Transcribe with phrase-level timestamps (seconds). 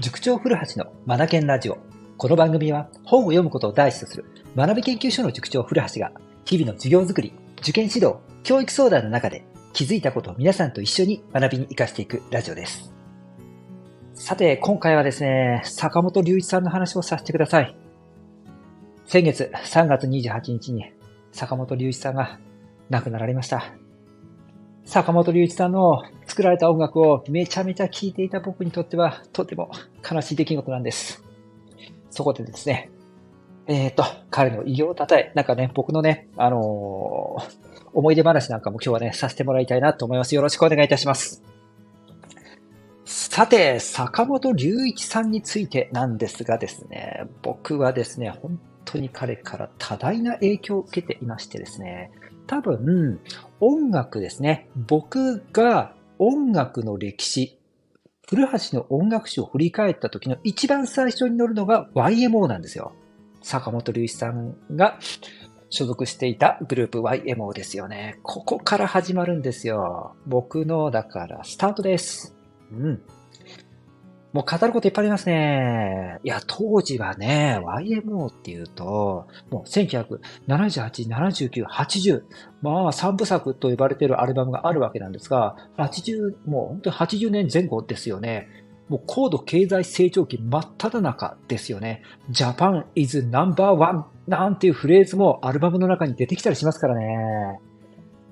[0.00, 1.78] 塾長古橋のマナケンラジオ。
[2.18, 6.12] この番組は本を読むことを第一とする学び研究所の塾長古橋が
[6.44, 12.94] 日々の授業づくり、受験指導、教育相談の中で気づいたことを皆さんと一緒に学びに活かしていくラジオです。
[14.14, 17.76] さて、今回はですね、坂本隆一さんの話をさせてください。
[19.04, 20.92] 先月3月28日に
[21.32, 22.38] 坂本隆一さんが
[22.88, 23.72] 亡くなられました。
[24.88, 29.70] 坂本龍一さんの作られた音楽をめちゃめちゃ聴いていた僕にとってはとても
[30.10, 31.22] 悲しい出来事なんです。
[32.08, 32.90] そこでですね、
[33.66, 40.34] えっ、ー、と、彼の偉業を称え、なんかね、僕のね、あのー、思い出話なんかも今日はね、させてもらいたいなと思います。
[40.34, 41.42] よろしくお願いいたします。
[43.04, 52.10] さて、坂本龍一さんについてなんですがですね、僕はですね、本当に彼から多大な影響を受けていましてですね、
[52.48, 53.20] 多分、
[53.60, 54.68] 音楽ですね。
[54.74, 57.58] 僕が音楽の歴史、
[58.26, 62.92] 古橋の音楽史を振り返った時の一番最初に乗るのが YMO なんですよ。
[63.42, 64.98] 坂本龍一さんが
[65.68, 68.18] 所属していたグループ YMO ですよね。
[68.22, 70.16] ここから始まるんですよ。
[70.26, 72.34] 僕の、だからスタートです。
[72.72, 73.02] うん。
[74.38, 76.20] もう語ることいっぱいありますね。
[76.22, 82.22] いや、当時はね、YMO っていうと、もう1978、79、80、
[82.62, 88.46] まあ3部作と呼ばれてるアルバムがあるわけなんですが、80、もう本当に80年前後ですよね。
[88.88, 92.02] もう高度経済成長期真っ只中ですよね。
[92.30, 97.58] Japan is number one なんていうフレーズもアルバムの中に出てきたりしますからね。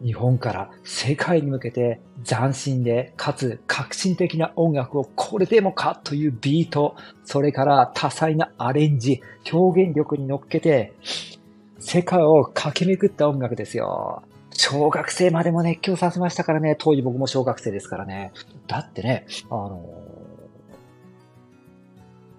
[0.02, 10.92] 日本から世界に向けて斬新でかつ革新的な音楽をこれでもかというビート、それから多彩なアレンジ、表現力に乗っけて
[11.78, 14.22] 世界を駆け巡った音楽ですよ。
[14.52, 18.32] 小学生までも熱狂させましたからね、当時僕も小学生ですからね。
[18.66, 19.84] だってね、あの、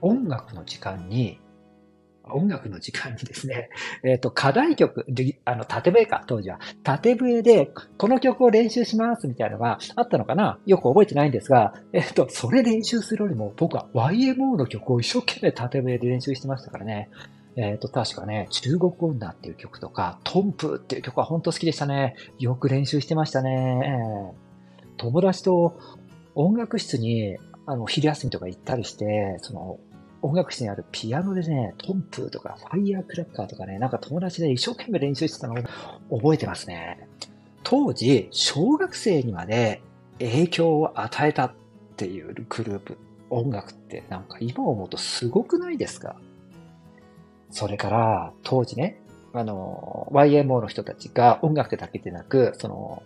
[0.02, 1.40] 音楽の時間に
[2.34, 3.70] 音楽の時間にですね、
[4.04, 5.06] えっ、ー、と、課題曲、
[5.46, 6.60] あの、縦笛か、当時は。
[6.84, 10.60] 縦笛で、この曲を練習しますみたいなのがあったのかな？
[10.66, 17.10] よく覚えてないんですが、えっ、ー、と、それ練習するよりも、僕は YMO の曲を一生懸命縦笛で練習してましたからね。
[17.58, 22.16] えっ、ー、と、確かね、中国女っていう曲とか、トンプっていう曲は本当好きでしたね。
[22.38, 23.96] よく練習してましたね。
[24.98, 25.80] 友達と
[26.36, 29.80] 音楽室に、あの、昼休みとか行ったりして、その、
[30.28, 35.56] 音楽室にあるピアノでね、トンプーとかファイヤークラッカーとかね、なんか友達で一生懸命練習してたの
[36.10, 37.08] を覚えてますね。
[37.64, 39.82] 当時、小学生にまで
[40.20, 41.52] 影響を与えたっ
[41.96, 42.98] ていうグループ、
[43.30, 46.16] 音楽ってなんか今思うとすごくないですか？
[47.50, 49.00] それから、当時ね、
[49.34, 53.04] あの、YMO の人たちが音楽だけでなく、その、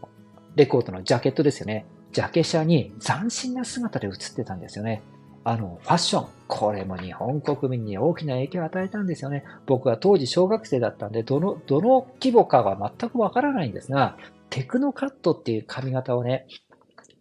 [0.56, 1.86] レコードのジャケットですよね。
[2.12, 5.02] ジャケ写に斬新な姿で写ってたんですよね。
[5.44, 6.28] あの、ファッション。
[6.48, 9.46] これも日本国民に大きな影響を与えたんですよね。
[9.66, 14.18] 僕は当時小学生だったんで、どの、どの規模かは全くわからないんですが、
[14.50, 16.46] テクノカットっていう髪型をね、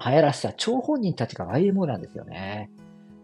[0.04, 2.70] 流行らせた張本人たちが YMO なんですよね。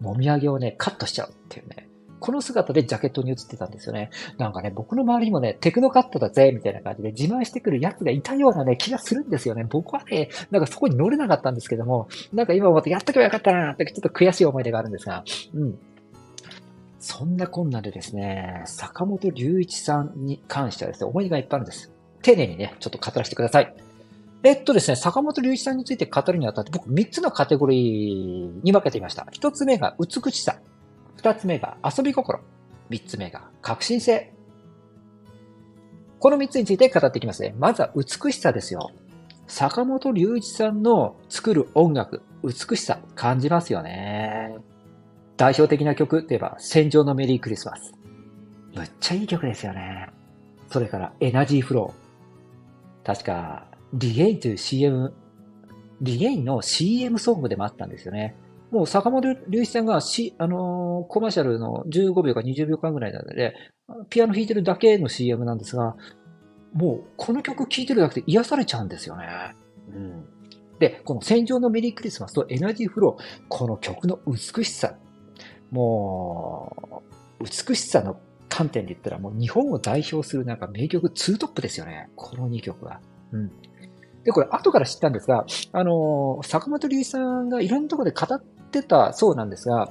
[0.00, 1.88] もみあげをね、カットしちゃうっていうね。
[2.20, 4.10] この姿でジャケットに映ってたんですよね。
[4.38, 9.64] なんかね、僕の周りにもね、テクノカットだぜ、みたいな感じで自慢してくる奴がいたようなね、気がするんですよね。
[9.64, 15.78] 僕はね、なんかそこに乗れなかったんですけども、なんか今思ってやっとけばよかったなって、ちょっと悔しい思い出があるんですが、うん。
[16.98, 21.92] そんなこんなでですね、坂本隆一さんに関してはですね、思い出がいっぱいあるんです。
[22.22, 23.74] 丁寧にね、ちょっと語らせてください。
[24.42, 29.26] えっとですね、坂本隆一さんについて語るにあたって僕3つのカテゴリーに分けていました。
[29.32, 30.58] 1つ目が美しさ。
[31.18, 32.40] 2つ目が遊び心。
[32.90, 34.32] 3つ目が革新性。
[36.18, 37.54] この3つについて語っていきますね。
[37.58, 38.90] まずは美しさですよ。
[39.46, 44.56] 坂本隆一さんの作る音楽、美しさ感じますよね。
[45.36, 47.94] 代表的な曲って言えば、戦場のメリークリスマス。
[48.74, 50.08] むっちゃいい曲ですよね。
[50.70, 53.06] それから、エナジーフロー。
[53.06, 55.14] 確か、リゲインという CM、
[56.00, 58.36] リゲインの CM ソングでもあったんですよね。
[58.70, 63.54] もう坂本龍一さんが、し、あのー、コマーシャルの15秒か20秒間ぐらいなので、
[64.10, 65.96] ピアノ弾いてるだけの CM なんですが、
[66.72, 69.26] もうこの曲聴いてるだけで癒されちゃうんですよね。
[69.94, 70.24] うん。
[70.78, 74.96] で、この戦場のメリークリスマスとエナジーフロー、この曲の美しさ。
[75.70, 77.02] も
[77.40, 78.18] う、美しさの
[78.48, 82.08] 観点で言ったらもう日本を代表するなんか名曲2トップですよね。
[82.14, 83.00] この2曲は。
[83.32, 83.50] うん。
[84.24, 88.42] で、これ後から知ったんですが、あのー、坂本龍一さんがいろんなところで語っ
[88.80, 89.90] てたそうなんですが、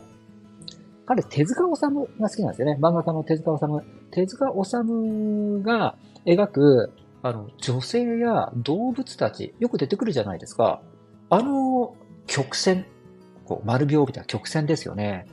[1.06, 2.78] 彼、手塚治虫が好きなんですよね。
[2.82, 3.84] 漫画家の手塚治虫。
[4.12, 5.96] 手塚治虫が
[6.26, 10.82] 描く、あの、女性や動物たち、よく出てくるじゃないですか。
[11.30, 11.96] あの、
[12.28, 12.86] 曲線、
[13.46, 15.28] こう、丸みを帯びた曲線ですよね。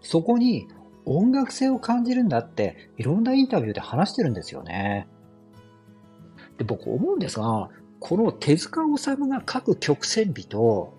[0.00, 0.68] そこに
[1.04, 5.08] 音楽性を感じるんだって、いろんなインタビューで話してるんですよね。
[6.58, 7.68] で、僕思うんですが、
[7.98, 10.94] この手塚治虫が書く曲線美と、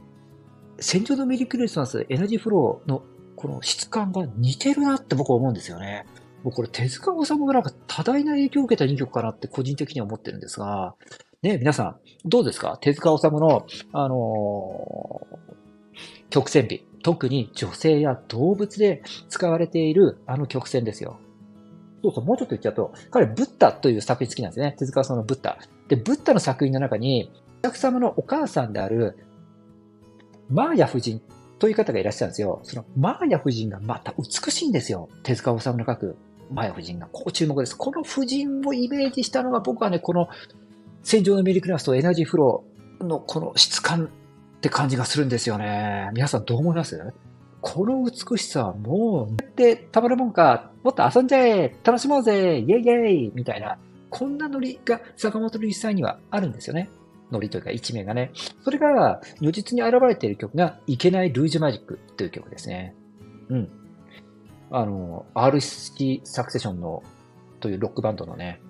[0.80, 3.04] 戦場のメリークリスマス、エナジーフローの
[3.36, 6.06] この質感が似てるなって僕は思うんですよね。
[6.44, 10.95] もうこれ手塚治虫がなんか多大な影響を受けた2曲かなって個人的には思ってるんですが、
[11.42, 12.77] ね、皆さん、どうですか？
[12.81, 16.86] 手塚治虫の、あのー、曲線美。
[17.04, 21.19] 特に女性や動物で使われているあの曲線ですよ。
[22.01, 24.75] そうそう、もうちょっと言っちゃうと、彼、ブッダという作品好きなんですね。
[24.77, 25.57] 手塚さんのブッダ。
[25.88, 29.18] で、ブッダの作品の中に、お客様のお母さんである、
[30.50, 31.21] マーヤ夫人
[31.59, 32.59] という方がいらっしゃるんですよ。
[32.63, 35.09] そのマーヤ夫人がまた美しいんですよ。
[35.24, 36.15] 手塚治虫の書く
[36.51, 37.07] マーヤ夫人が。
[37.12, 37.75] ここ注目です。
[37.77, 40.27] この夫人をイメージしたのが僕はね、この
[41.03, 46.09] 戦場のメリクラスとエナジーフローのこの質感って感じがするんですよね。
[46.13, 47.13] 皆さんどう思います？
[47.62, 53.80] この美しさはもう、で、たまるもんか、もっと遊んじゃえ楽しもうぜイェイイェイみたいな、
[54.12, 56.89] こんなノリが坂本龍一さんにはあるんですよね。
[57.31, 58.31] ノリというか一面がね。
[58.63, 62.95] それが、如実に現れている曲が、いけないルージュマジックという曲ですね。
[63.50, 63.69] うん。
[64.72, 67.04] あの、R 式サクセションの、
[67.60, 68.62] というロックバンドのね、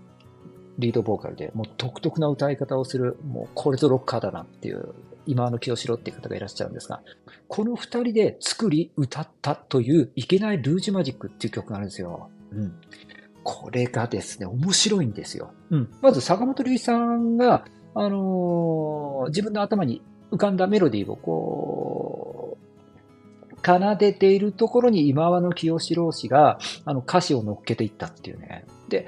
[0.77, 4.93] リードボーカルで、もう独特な歌い方をする、もうこれぞロッカーだなっていう、
[5.25, 7.01] 今の清志郎っていう方がいらっしゃるんですが、
[7.47, 12.29] この二人で作り歌ったといういけないルージュマジックっていう曲があるんですよ。
[12.51, 12.75] うん。
[13.43, 15.53] これがですね、面白いんですよ。
[15.69, 15.89] うん。
[16.01, 20.01] まず坂本龍一さんが、あのー、自分の頭に
[20.31, 22.65] 浮かんだメロディーをこう、
[23.65, 28.65] 奏でているところに今和の清志郎氏が、あの歌詞を乗っけていったっていうね。
[28.89, 29.07] で、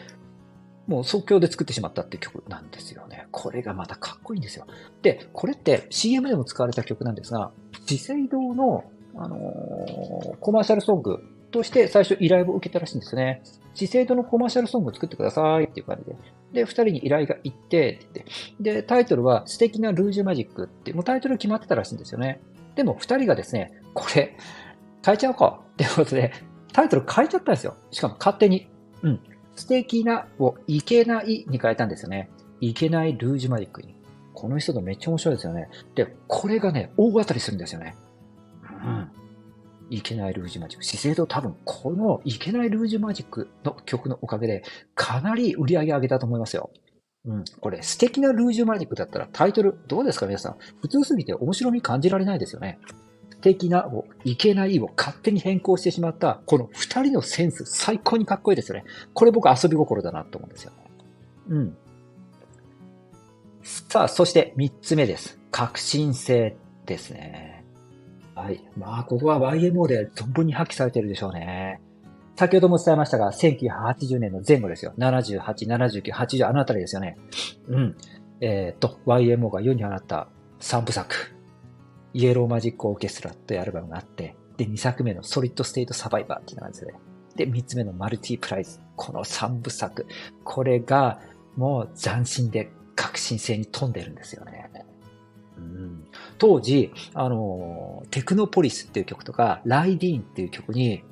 [0.88, 3.28] もう即興で作ってしまったって曲なんですよね。
[3.32, 4.66] これがまたかっこいいんですよ。
[5.02, 7.52] で、これって CM でも使われた曲なんですが、
[7.86, 8.86] 資生堂の、
[9.16, 11.24] あのー、コマーシャルソング
[11.58, 13.42] として最初依頼を受けたらしいんですね。
[13.74, 16.16] 資生堂のコマーシャルソングを作ってくださいっていう感じで。
[16.54, 18.26] で、二人に依頼が行って、って
[18.60, 22.42] で、タイトルは素敵なルージュマジックって、もうタイトル決まってたらしいんですよね。
[22.76, 24.38] でも二人がですね、これ、
[25.04, 26.32] 変えちゃおうかってことで、
[26.74, 27.76] タイトル変えちゃったんですよ。
[27.90, 28.70] しかも勝手に。
[29.02, 29.20] うん。
[29.56, 32.30] 素敵なをいけないに変えたんですよね。
[32.62, 33.96] いけないルージュマジックに。
[34.36, 35.70] この人とめっちゃ面白いですよね。
[35.96, 37.96] で、これがね、大当たりするんですよね。
[39.90, 40.86] いけないルージュマジック。
[40.86, 44.64] 資生堂多分、このいけないルージュマジックの曲のおかげで、
[44.96, 46.72] かなり売り上げ上げたと思いますよ。
[47.26, 47.44] うん。
[47.60, 50.58] これ、素敵なルージュマジックだったらタイトル、どうですか皆さん？
[50.82, 52.80] 普通すぎて面白み感じられないですよね。
[53.42, 58.84] 的なを、いけないを勝手に変更してしまった、この二人のセンス、最高にかっこいいですよね。
[59.14, 60.72] これ僕遊び心だなと思うんですよ。
[61.50, 61.78] うん。
[63.64, 65.38] さあ、そして三つ目です。
[65.52, 67.57] 革新性ですね。
[68.38, 68.64] はい。
[68.78, 71.82] まあ、ここは YMO で存分に発揮されてるでしょうね。
[72.36, 74.94] 先ほども伝えましたが、1980年の前後ですよ。
[75.00, 77.18] 78、79、80、あのあたりですよね。
[77.68, 77.98] うん。
[78.40, 80.28] えっ、と、YMO が世に放った
[80.60, 81.36] 三部作。
[82.14, 87.00] イエローマジックオーケストラというアルバムがあって、で、2作目のソリッドステートサバイバーっていうのがあるんですよね。
[87.36, 88.80] で、3つ目のマルティプライズ。
[88.96, 90.06] この3部作。
[90.44, 91.20] これが
[91.56, 94.70] もう斬新で革新性に富んでるんですよね。
[95.58, 96.06] うん、
[96.38, 101.04] 当時、あの、テクノポリスっていう曲とか、ライディーンっていう曲に、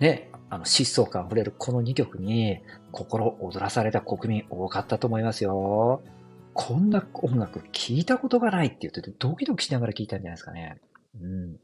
[0.00, 2.60] ね、あの、疾走感溢れるこの2曲に、
[2.92, 6.02] 心躍らされた国民多かったと思いますよ。
[6.54, 10.76] こんな音楽聞いたことがないって言ってて、ドキドキしながら聞いたんじゃないですかね。
[11.20, 11.56] うん。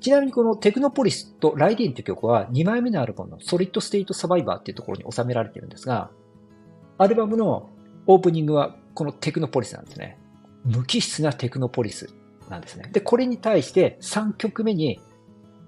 [0.00, 6.10] ちなみにこのテクノポリスとライディーンっていう曲は2枚目のアルバムのソリッドステイトサバイバーっていうところに収められてるんですが、
[6.98, 7.70] アルバムの
[8.08, 10.18] オープニングはこのテクノポリスなんですね。
[10.64, 12.12] 無機質なテクノポリス
[12.48, 12.88] なんですね。
[12.92, 15.00] で、これに対して3曲目に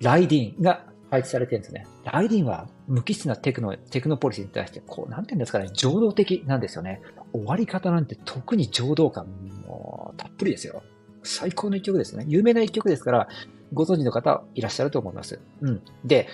[0.00, 1.86] ライディーンが配置されてるんですね。
[2.04, 7.00] ライディンは無機質なテクノ、テクノポリスに対して、こう、なんて言うんですかね、情動的なんですよね。
[7.32, 9.26] 終わり方なんて特に情動感、
[9.66, 10.82] もう、たっぷりですよ。
[11.22, 12.24] 最高の一曲ですね。
[12.28, 13.28] 有名な一曲ですから、
[13.72, 15.40] ご存知の方いらっしゃると思います。
[15.60, 15.82] うん。
[16.04, 16.28] で、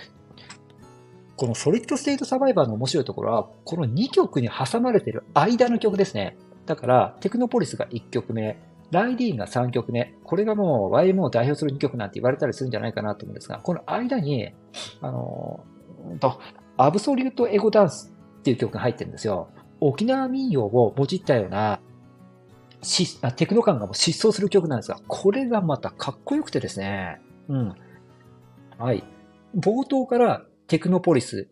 [1.36, 6.36] このソリッドステートサバイバーの面白いところは、この2曲に挟まれてる間の曲ですね。
[6.70, 8.56] だから、テクノポリスが1曲目、
[8.92, 10.14] ライディーンが3曲目。
[10.22, 14.52] これがもう YMO を代表する2曲なんて言われたりするんじゃないかなと思うんですが、この間に、
[15.00, 15.64] あの、
[16.20, 16.40] と、
[16.76, 19.48] アブソリュートエゴダンスっていう曲が入ってるんですよ。
[19.80, 21.80] 沖縄民謡をもじったような、
[22.82, 27.20] しテクノ感がもう疾走する曲なんですが、これがまたかっこよくてですね。
[27.48, 27.74] うん。
[28.78, 29.02] はい。
[29.56, 31.48] 冒頭からテクノポリス、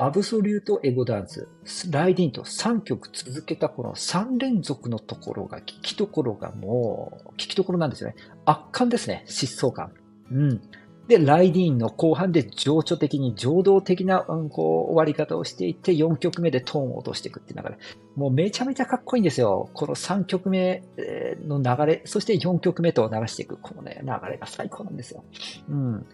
[0.00, 1.46] アブソリュートエゴダンス、
[1.90, 8.16] ライディーンと3曲続けたこの3連続のところが、聞きどころがもう、聞きどころなんですよね。
[8.46, 9.92] 圧巻ですね、疾走感。
[10.32, 10.60] うん。
[11.06, 17.76] で、ライディーンの後半で情緒的に、情動的な、うん、こう、終わり方をしていって、4曲目でトーンを落としていくっていう流れ。
[18.16, 19.68] もうめちゃめちゃかっこいいんですよ。
[19.74, 20.82] この3曲目
[21.46, 25.24] の流れ、そして4曲目と流していく、このね、流れが最高なんですよ。
[25.68, 26.06] うん。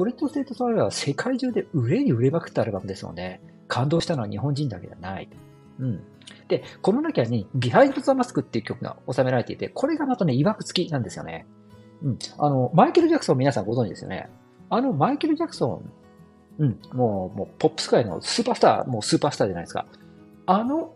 [0.00, 3.38] それとステートサイは世界中で売れに売れまくったアルバムですので、
[3.68, 5.28] 感動したのは日本人だけではない。
[5.78, 6.02] うん。
[6.48, 11.44] で、この中に、ビハインド・ザ・マスクっていう曲が収められていて、これがまたね、曰く付きなんですよね。
[12.02, 12.18] うん。
[12.38, 14.30] あの、マイケル・ジャクソン皆さんご存知ですよね。
[14.70, 15.92] あの、マイケル・ジャクソン、
[16.60, 19.84] うん、もう、もう、ポップス界のスーパースター、もうスーパースターじゃないですか。
[20.46, 20.94] あの、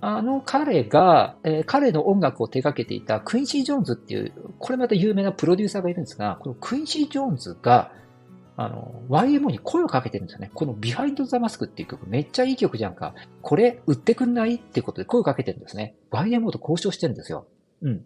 [0.00, 7.90] あの彼が、えー、彼の音楽を手掛けていたクインシー・ジョーンズっていう、これまた有名なプロデューサーがいるんですが、このクインシー・ジョーンズが、
[8.60, 10.50] あの、YMO に声をかけてるんですよね。
[10.52, 13.14] この Behind the Mask っていう曲めっちゃいい曲じゃんか。
[13.40, 15.94] これ売ってくんないっていうことで声をかけてるんですね。
[16.10, 17.46] YMO と交渉してるんですよ。
[17.82, 18.04] うん。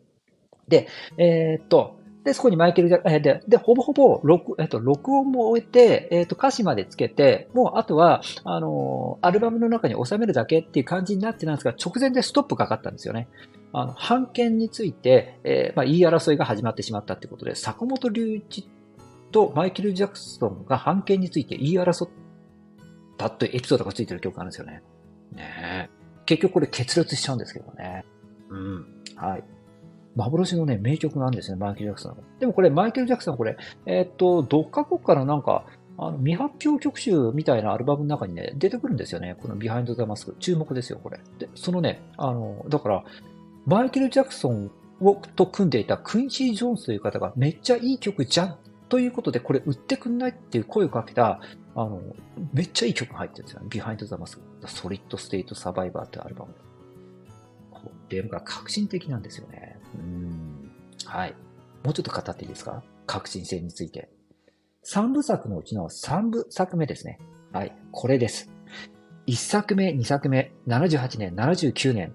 [0.68, 13.26] で、えー、っと、で、そこにマイケル・ジャえで、で、ほぼほぼ録、えっと、録音も終えて、えっと、歌詞までつけて、もうあとは、あのアルバムの中に収めるだけっていう感じになってなんですが、直前でストップかかったんですよね。
[13.73, 18.64] あの、判権について、えー、まあ、言い争いが始まってしまったってことで、坂本龍一っ
[19.32, 22.08] とマイケル・ジャクソンが判権について言い争っ
[23.16, 24.82] たというエピソードがついてる曲があるんですよね。
[25.34, 25.90] ね
[26.26, 28.04] 結局これ決裂しちゃうんですけどね。
[28.50, 28.86] うん。
[29.16, 29.44] はい。
[30.14, 32.16] 幻のね、名曲なんですね、マイケル・ジャクソン。
[32.38, 35.64] でもこれ、マイケル・ジャクソンこれ、えー、っと、どっか国からなんか、
[35.98, 39.36] あの、未発表曲集みたいなアルバムの中にね、出てくるんですよね。
[39.40, 40.36] このビハインド・ザ・マスク。
[40.38, 41.20] 注目ですよ、これ。
[41.38, 43.04] で、そのね、あの、だから、
[43.66, 44.70] マイケル・ジャクソン
[45.00, 48.56] をと組んでいたクインシー・ジョーンズという方がめっちゃいい曲じゃん
[48.92, 51.40] ということで、これ売ってくんないっていう声をかけた、
[51.75, 52.02] あの、
[52.52, 53.68] めっちゃいい曲が入ってるんですよね。
[53.70, 56.52] Behind the Mask, The Solid State Survivor ってアルバム。
[57.70, 59.78] これが革新的なんですよね。
[59.94, 60.70] うん。
[61.06, 61.34] はい。
[61.82, 62.82] もうちょっと語っていいですか？
[63.06, 64.11] 革新性について。
[64.82, 67.18] 三部作のうちの三部作目ですね。
[67.54, 67.75] はい。
[67.92, 68.50] これです。
[69.25, 72.12] 一作目、二作目、78年、79年。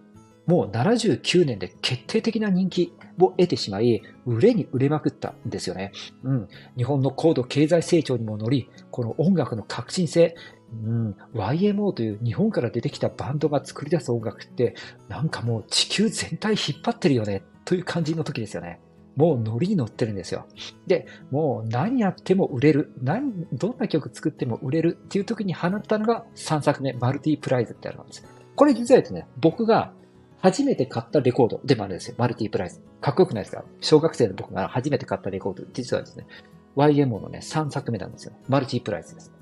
[0.47, 5.91] もう79年で決定的な人気を得てしまい、売れに売れまくったんですよね。
[6.23, 6.47] うん。
[6.77, 10.35] 日本の高度経済成長にも乗り、この音楽の革新性、
[10.71, 14.75] うん、YMO という日本から出てきたバンドが作り出す音楽って、
[15.09, 18.79] なんかもう地球全体引っ張ってるよね、という感じの時ですよね。
[19.17, 20.45] もうノリに乗ってるんですよ。
[20.85, 22.93] で、もう何やっても売れる。
[23.01, 28.23] 何、どんな曲作っても売れるっていう時に放ったのが3作目、マルティプライズってあるんです。
[28.55, 29.91] これ実はですね、僕が
[30.39, 32.15] 初めて買ったレコードでもあるんですよ。
[32.17, 32.81] マルティプライズ。
[33.01, 33.63] かっこよくないですか？
[33.81, 36.27] 小学生の僕が初めて買ったレコード、実はですね、
[36.75, 38.33] YMO のね、3作目なんですよ。
[38.47, 39.33] マルティプライズです。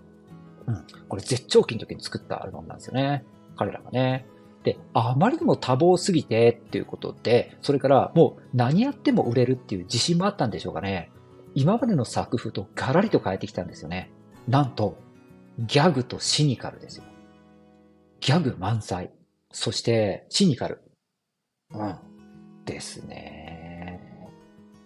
[0.68, 0.86] うん。
[1.10, 3.26] これ絶頂期の時に作ったアルバムなんですよね。
[3.58, 4.26] 彼らがね。
[4.64, 11.12] で、あまりにも多忙すぎてっていうことで、それからもう何やっても売れるっていう自信もあったんでしょうかね。
[11.54, 14.12] 今までの作風とガラリと変えてきたんですよね。
[14.48, 14.98] なんと、
[15.60, 17.04] ギャグとシニカルですよ。
[18.20, 19.12] ギャグ満載。
[19.52, 20.82] そして、シニカル。
[21.72, 21.96] うん。
[22.66, 24.02] ですね。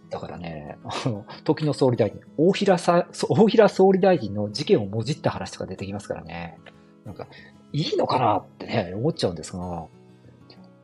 [0.09, 6.57] だからね、あの、時の総理大臣、大平さ、大平総理大臣の事件をもじった話とか出てきますからね。
[7.05, 7.27] なんか、
[7.71, 9.89] いいのかなってね、思っちゃうんですが、も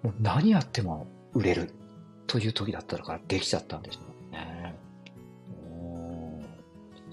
[0.04, 1.74] う何やっても売れる
[2.28, 4.15] という時だったのからできちゃったんでしょう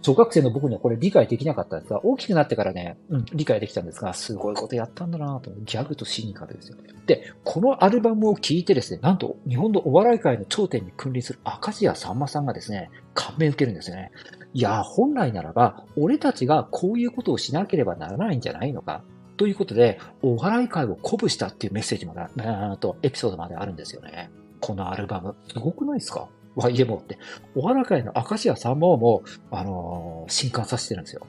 [0.03, 5.53] 小学生の僕にはこれ理解できなかったんですが、大きくなってからね、うん、理解できたんですが、すごいことやったんだなと。
[5.65, 6.77] ギャグとシニカルですよ。
[7.07, 14.11] で、このアルバムを聴いてですね、なんと日本のお笑い界の頂点に君臨する明石家さんまさんがですね、感銘を受けるんですよね。
[14.55, 19.03] いや、本来ならば、俺たちがこういうことをしなければならないんじゃないのか。
[19.37, 24.31] ということで、お笑い界を鼓舞したっていうメッセージまで、とエピソードまであるんですよね。
[24.61, 25.35] このアルバム。
[25.49, 26.29] すごくないですか？
[26.57, 27.19] YMO って、
[27.55, 31.27] お笑い界の明石家さんまも、あのー、震撼させてるんですよ。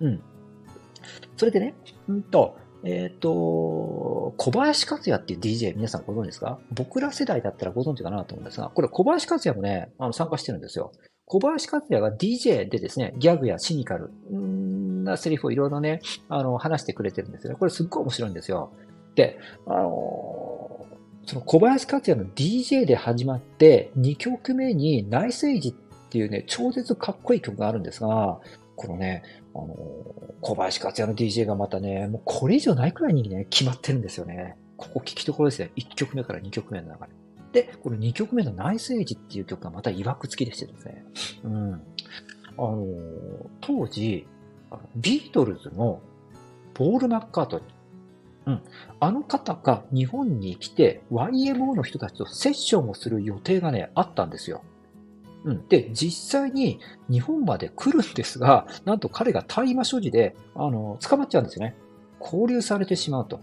[0.00, 0.22] うん。
[1.36, 1.74] それでね、
[2.08, 6.58] うんと、えっ、ー、と、小林克也っていう DJ 皆さんご存知ですか？
[6.72, 10.92] 僕ら世代だったらご存知かなと思うんですが、これ小林克也もね、あの参加してるんですよ。
[11.26, 17.58] 小林克也が DJ でですね、ギャグやシニカルんなセリフをいろいろね、あの、話してくれてるんですよね。
[17.58, 18.72] これすっごい面白いんですよ。
[19.14, 20.49] で、あの
[21.30, 28.40] その小林克也の DJ で始まって、2曲目に内政治っていうね、超絶かっこいい曲があるんですが、
[28.74, 29.22] このね、
[29.54, 29.68] あの、
[30.40, 34.56] 小林克也の DJ がまたね、もうこれ以上ないくらいにね、決まってるんですよね。
[34.76, 35.70] ここ聞きどころですね。
[35.76, 37.06] 1曲目から2曲目の中
[37.52, 37.62] で。
[37.62, 41.04] で、この2曲目の内政治っていう曲がまた曰く付きでしてですね。
[41.44, 41.72] うん。
[41.74, 41.76] あ
[42.56, 42.86] の、
[43.60, 44.26] 当時、
[44.96, 46.00] ビートルズの
[46.74, 47.79] ポール・マッカートニー、
[48.50, 48.62] うん。
[48.98, 54.62] あの方が日本に来て YMO の人たちとセッションをする予定がね、あったんですよ。
[55.44, 55.68] うん。
[55.68, 61.76] で、実際に日本まで来るんですが、なんと彼が大麻所持で、あの、捕まっちゃうんですよね。
[62.20, 63.40] 交留されてしまうと。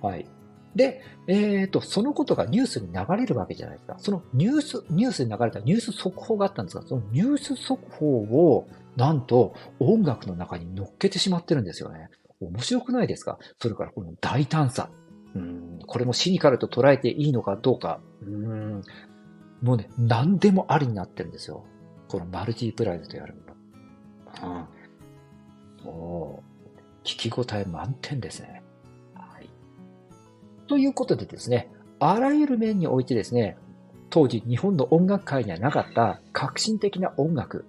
[0.00, 0.26] はい。
[0.74, 3.96] で、えっ、ー、と、そのことがニュースに流れるわけじゃないですか。
[3.98, 12.08] そのニュース、ニュースに流れたニュース速報があったんですが、そのニュース速報を、なんと音楽の中に乗っけてしまってるんですよね。
[12.40, 13.38] 面白くないですか？
[13.60, 14.90] それからこの大胆さ。
[15.34, 18.00] うん、これもシニカルと捉えていいのかどうか。
[18.22, 18.82] うん、
[19.62, 21.64] もうね、何でもありになってるんですよ。
[22.08, 23.34] このマルチプライズとやる
[24.42, 24.48] の。
[24.48, 24.64] うん。
[27.04, 28.62] 聞き応え満点ですね。
[29.14, 29.50] はい。
[30.66, 33.56] ということでですね、あらゆる面においてですね、
[34.08, 37.66] 当時日本の音楽界にはなかった革新的な音楽、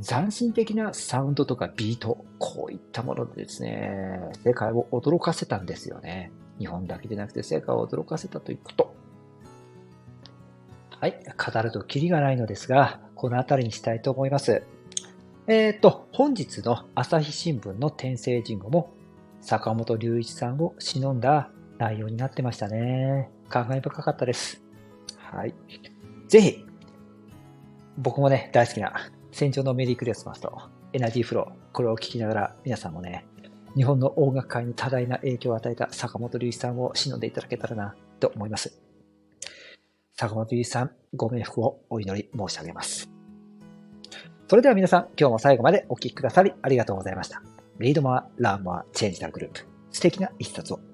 [0.00, 6.32] 斬新的なサウンドとかビート、こういったものでですね、世界を驚かせたんですよね。
[6.58, 8.94] 日本だけでなくて世界を驚かせたということ。
[10.98, 11.20] はい。
[11.36, 14.62] 語るとキリがないのですが、この辺りにしたいと思います。
[15.46, 18.94] えっ、ー、と、本日の朝日新聞の天聖人語も、
[19.40, 23.28] 坂本龍一さんを忍んだ内容になってましたね。
[23.48, 24.62] 感慨深かったです。
[25.18, 25.54] はい。
[26.28, 26.64] ぜひ、
[27.98, 30.60] 僕もね、大好きな戦場のメリークリスマスと
[30.92, 33.24] エナジーフロー、これを聞きながら皆さんもね、
[33.74, 38.78] 日本の音楽界に多大な影響を与えた坂本龍一さんを忍んでいただけたらなと思います。
[40.14, 43.10] 坂本龍一さん、ご冥福をお祈り申し上げます。
[44.48, 47.42] それでは皆さん、今日も最後までお聴きくださりありがとうございました。
[47.78, 49.66] リードマー、ラーマー、チェンジタグループ。
[49.90, 50.91] 素敵な一冊を。